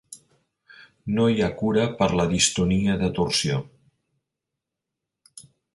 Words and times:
No 1.17 1.25
hi 1.33 1.43
ha 1.43 1.49
cura 1.61 1.85
per 2.01 2.09
la 2.21 2.27
distonia 2.33 2.99
de 3.05 3.13
torsió. 3.21 3.63